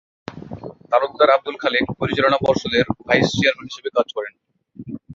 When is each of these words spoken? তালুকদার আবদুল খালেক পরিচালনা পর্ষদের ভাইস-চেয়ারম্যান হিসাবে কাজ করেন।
তালুকদার 0.89 1.29
আবদুল 1.29 1.55
খালেক 1.61 1.85
পরিচালনা 1.99 2.37
পর্ষদের 2.45 2.85
ভাইস-চেয়ারম্যান 3.07 3.67
হিসাবে 3.69 3.89
কাজ 3.97 4.07
করেন। 4.15 4.33